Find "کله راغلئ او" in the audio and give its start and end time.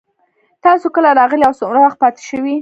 0.95-1.53